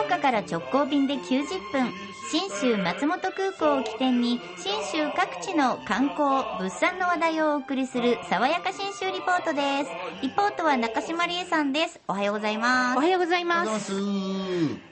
[0.00, 1.92] 岡から直行便で90分
[2.30, 9.90] 信州松本空港を起点に信州各地の観光物産の話題をお送りする爽やか信州リポートです。
[10.22, 12.00] リポートは中島理恵さんです。
[12.08, 12.96] おはようございます。
[12.96, 13.92] おはようございます。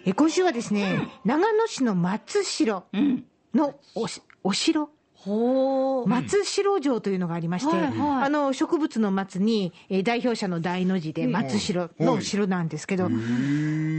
[0.05, 3.25] え今週はですね、長野市の松代うん。
[3.55, 4.91] のおしお城。
[5.15, 8.25] ほ松代城というのがありまして、はいはい。
[8.25, 13.05] あの植物の松に、えー代表者の大の字で松代の城なんですけど、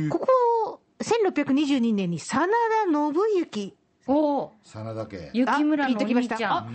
[0.09, 0.27] ここ
[1.03, 2.53] 1622年に真田
[2.91, 3.75] 信之
[4.07, 6.67] お真田家雪村のお兄ちゃん。
[6.67, 6.69] う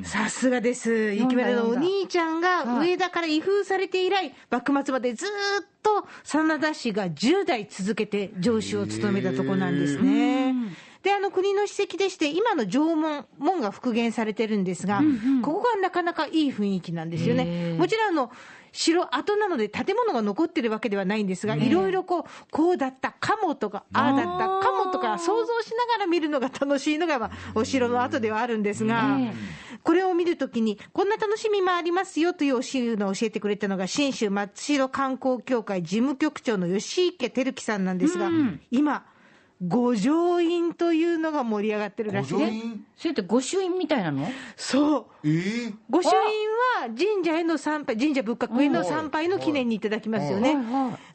[0.00, 0.02] ん。
[0.04, 1.12] さすがです。
[1.14, 10.54] 雪村のお兄ちゃんが上田から移封されて以来幕末までずーっと真田氏が10代続けて城主を務めたとこなんですね。
[11.02, 15.00] であの国の史跡でして今の城門門が復元されてるんですが、
[15.42, 17.76] ここがなかなかいい雰囲気なんですよね。
[17.78, 18.30] もちろんあの
[18.72, 29.18] 城跡なので建物が残ってるわけではないんですが、いろいろこうこうだったかもとかああだったかもとか想像しながら見るのが楽しいのが、まあ、お城の跡ではあるんですが、
[29.82, 38.28] これを見るときにこんな楽しみもありますよというのを教えてくれたのが信州松代観光協会事務局長の吉池照樹さんなんですが、
[38.70, 39.04] 今
[39.60, 42.62] 五条院というのが盛り上がってるらしいね。
[42.96, 44.28] それって御朱印みたいなの？
[44.56, 46.14] そうえー、御朱印
[46.80, 50.56] は神社への参拝、神社仏閣への参拝の記念にいただきますよね。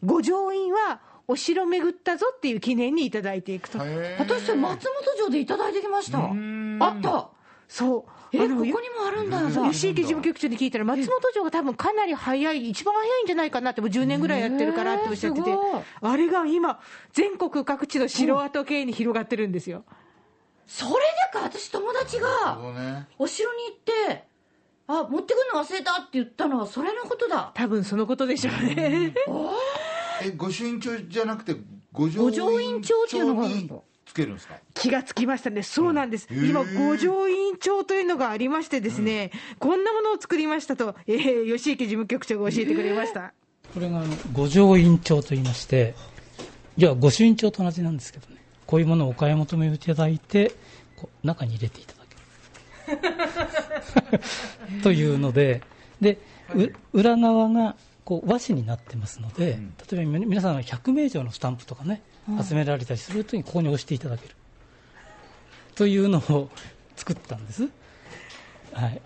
[0.03, 3.77] 御条院はお城巡ったぞっていう記念にいただいていくと。
[4.19, 7.30] 私それ松本城でいただいてきましたあった
[7.69, 8.03] そう。
[8.34, 8.76] えここにも
[9.08, 9.39] あるんだ。
[9.72, 15.56] 吉池事務局長に聞いたら、松本城が多分かなり早い、一番早いんじゃないかなって、もう10年ぐらいやってるからっておっしゃってて
[16.02, 16.80] あれが今、
[17.11, 19.86] 全国各地の城跡系に広がってるんですよ。
[20.66, 20.98] それで
[21.34, 22.58] か私友達が
[23.20, 24.23] お城に行って
[24.88, 27.52] あ持ってくるの忘れたって言ったのはそれのことだ。
[27.54, 29.14] 多分そのことでしょうね。
[30.21, 31.55] え御朱印帳じゃなくて
[31.92, 34.55] 御御条院帳っていうのがあるんだにつけるんですか？
[34.73, 36.49] 気がつきましたね、そうなんです、うん。
[36.49, 43.33] 今、五条院帳というのがありまして、ですね、こんなものを作りましたと、えー、吉池事務局長が教えてくれました。
[43.73, 45.95] これがあの五条院帳と言いまして、
[46.77, 48.37] いや、御朱印帳と同じなんですけどね、
[48.67, 50.52] こういうものをお買い求めいただいて、
[50.95, 51.99] こう中に入れていただ
[52.99, 53.08] け
[54.11, 54.21] る。
[54.83, 55.61] というので、
[56.02, 56.20] で、
[56.55, 57.75] う裏側が
[58.05, 59.59] こう和紙になってますので、
[59.91, 62.02] 例えばみ皆さんが100名以上のスタンプとかね、
[62.41, 64.36] 集められたりするときにここに押していただける。
[65.75, 66.49] というのを
[66.95, 67.67] 作ったんです。
[68.73, 69.02] はい。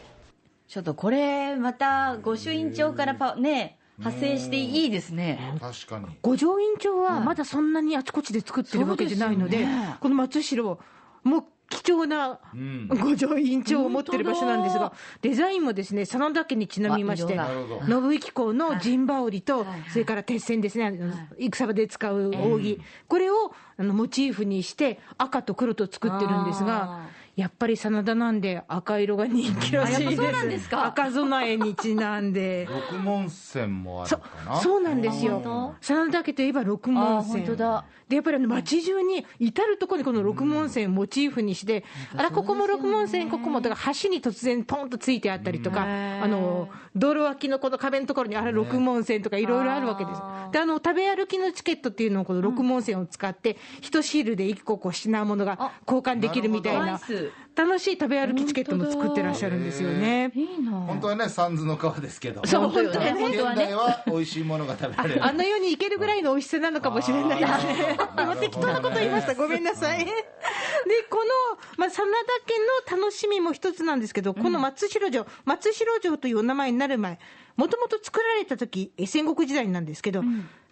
[0.67, 5.39] ちょっとこれまた御朱印帳からパね派生していいですね。
[5.59, 6.05] 確かに。
[6.21, 9.65] 五条院帳はまだそんなにあちこちで作ってるわけじゃないので、
[9.99, 10.79] この松代、
[11.23, 12.87] もう貴重なうん。
[12.87, 17.37] 五条院帳を持ってる場所なんですが、デザインもですね、真田家にちなみまして、
[17.85, 19.83] 信行公の陣羽織と、はい。
[19.91, 20.97] それから鉄線ですね、
[21.37, 30.17] 戦場で使う扇、これをあのモチーフにして、赤と黒と作ってるんですが、やっぱり真田なんで、赤色が人気らしいです。
[30.17, 30.87] そうなんですか？
[30.87, 32.67] 赤備えにちなんで。
[32.67, 34.59] 六門線もあるそかな？
[34.59, 35.39] そうなんですよ。
[35.43, 50.19] 本、真田家といえば六門あー本当線だ、でやっぱりあの街中に至る所にこの六門線をモチーフにして、あら、ここも六門線、ここも、だから橋に突然、ポンとついてあったりとか、あの道路脇のこの壁のところに、あら、六門線とかいろいろあるわけです。
[50.51, 56.99] であの食べ歩きのチケットっていうのを、この六門線を使って、一シールで一個こう品物が交換できるみたいな
[57.55, 60.31] 楽しい食べ歩きチケットも作ってらっしゃるんですよね。
[60.35, 67.97] いいな本当はね三途の川ですけどそう本当よね本当はね本当はね現代は美味しいものが食べられるあの世に行けるぐらいの美味しさなのかもしれないですね。
[68.39, 69.35] 適当なこと言いました。
[69.35, 70.05] ごめんなさい。
[70.05, 70.11] で、
[71.09, 72.05] この、まあ、真田
[72.87, 77.19] 家の楽しみも一つなんですけど、この松代城、松代城というお名前になる前、
[77.55, 80.23] もともと作られた時、え戦国時代なんですけど、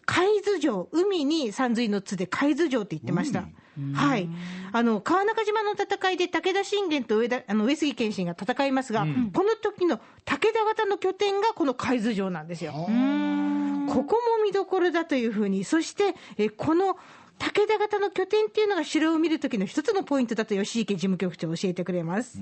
[0.06, 3.46] 海津城、海に山水の津で海津城って言ってました。
[3.94, 4.30] はい。
[4.72, 12.72] あの、川中島の戦いで武田信玄と上田、あの、上杉謙信が戦いますが、この時の武田方の拠点がこの海津城なんですよ。
[12.74, 16.98] ここも見どころだというふうに、そして、えこの
[17.38, 22.40] 武田方の拠点っていうのが城を見るときの一つのポイントだと吉池事務局長教えてくれます。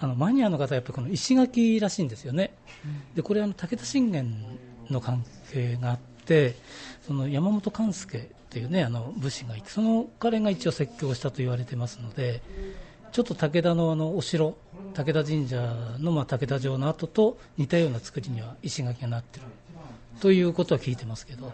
[0.00, 2.54] あのマニアの方はやっぱりこの石垣らしいんですよね、
[3.14, 4.34] でこれあの武田信玄
[4.90, 6.56] の関係があって
[7.06, 12.42] その山本勘助っていうねあの武士がいてその彼が一応設計をしたと言われてますので
[13.10, 14.58] ちょっと武田のあのお城
[14.92, 19.46] 武田神社のまあ武田城の跡と似たような作りには石垣がなってる。
[20.20, 21.50] ということは聞いてますけど。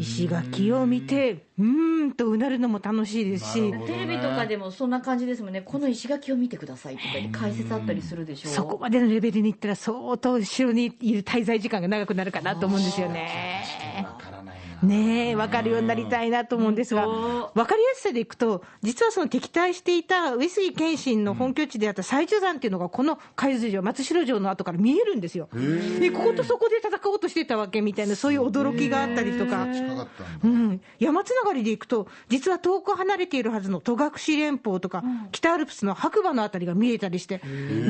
[0.00, 3.60] 石垣を見て、うーんとうなるのも楽しいですし。
[3.60, 5.60] なる、ほどテレビとかでもそんな感じですもんね。
[5.60, 13.62] この石垣を見てくださいとか言って解説あったりするでしょそこまでのレベルに行ったら相当城にいる滞在時間が長くなるかなと思うんですよね。
[14.82, 25.48] ねえ、分かるようになりたいなと思うんですが、分かりやすさでいくと、実はその敵対していた上杉謙信の本拠地であった最中山っていうのが、この海津城、松代城の後から見えるんですよ。
[26.00, 29.66] で、こことそこで戦おうとしてたわけみたいな、そういう驚きがあったりとか。
[30.42, 35.02] うん、山つながりでいくと、実は遠く離れているはずの戸隠連峰とか、
[35.32, 37.40] 北アルプスの白馬のあたりが見えたりして、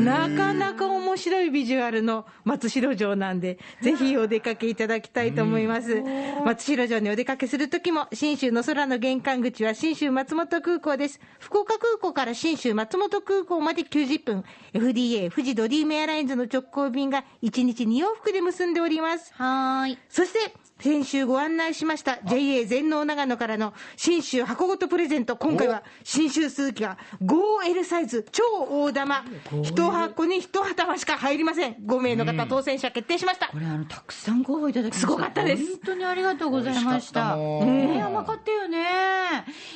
[0.05, 6.03] なかなか面白いビジュアルの松代城なんで、ぜひお出かけいただきたいと思います。
[6.45, 11.21] 松代城にお出かけするときも、信州の空の玄関口は信州松本空港です。
[11.39, 19.33] 福岡空港から信州松本空港まで90分、FDA 富士ドリームエアラインズの直行便が1日2往復で結んでおります。
[19.35, 19.99] はーい。
[20.09, 25.37] そして、先週ご案内しました JA 全農長野からの新州箱ごとプレゼント。
[25.37, 29.23] 今回は新州数機が 5L サイズ超大玉。
[29.63, 31.75] 一箱に一玉しか入りません。
[31.75, 33.59] 5名の方当選者決定しましたこ。
[33.59, 37.37] れあのたくさんご応募いただきすごかったです本当にありがとうございました美味した。
[37.37, 38.85] ね甘かったよね、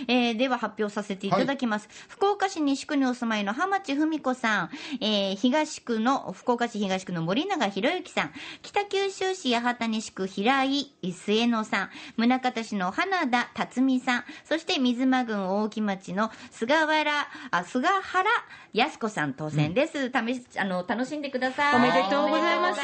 [0.09, 4.71] えーでは発表させていただきます、福岡市西区にお住まいの浜地文子さん、
[5.01, 8.33] えー東区の福岡市東区の森永博之さん。
[8.63, 11.91] 北九州市八幡西区平井末野さん。
[12.17, 14.25] 宗像市の花田辰巳さん。
[14.45, 17.13] そして水間郡大木町の菅原
[17.51, 18.31] あ菅原
[18.73, 21.77] 靖子さん当選です、試しあの楽しんでください。
[21.77, 22.84] おめでとうございます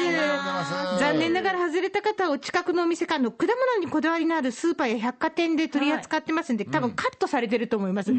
[0.99, 8.11] 残念ながら外れた方はお近くのお店かの果物にこだわりのあるスーパーや百貨店で取り扱ってますんで、多分カットされてると思います。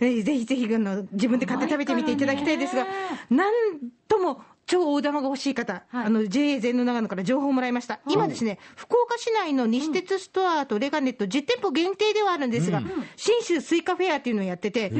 [0.00, 2.86] えーぜひぜひあの自分で買って食べてみていただきたいですが、
[3.30, 3.54] なん
[4.08, 8.00] とも超大玉が欲しい方、あの JA 全農長野から情報をもらいました。
[8.08, 12.82] 今ですね、福岡市内の西鉄ストアとレガネット10店舗限定ではあるんですが、
[13.16, 14.94] 信州スイカフェアっていうのをやってて、ス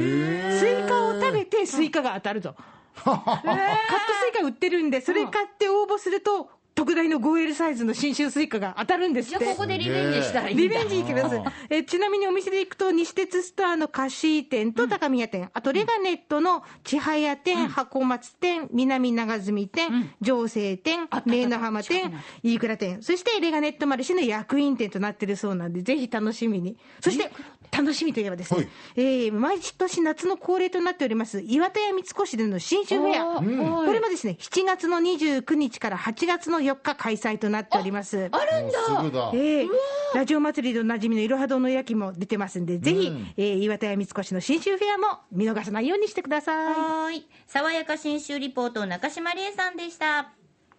[0.67, 2.55] イカを食べてスイカが当たると。
[3.03, 6.49] カットスイカ売ってるんで、それ買って応募すると、
[6.79, 9.43] 特大の 5L サイズの信州スイカが当たるんですって。
[9.43, 10.63] じゃあここでリベンジしたらいいんだ。
[10.63, 11.41] リベンジ行きます。
[11.69, 26.77] えちなみにお店で行くと、西鉄ストアの貸し店と高宮店、あとレガネットの千早店、箱松店、南長住店、上西店、名の浜店、飯倉店、そしてレガネットマルシェの役員店となってるそうなんで、ぜひ楽しみに。
[27.01, 27.29] そして、
[27.71, 33.85] 楽しみといえばですね、えー毎年夏の恒例となっております、岩田屋三越での新酒フェア。
[33.85, 38.17] これもですね、7月の29日から8月の4日開催となっております。
[38.17, 39.67] もうすぐだええ
[40.15, 46.73] ラジオ祭りでおなじみのいろは堂の焼きも出てますんで、ぜひ、えー岩田屋三越の新州フェアも見逃さないようにしてください。
[46.73, 47.27] はーい。
[47.47, 50.38] 爽やか新州リポート中島理恵さんでした。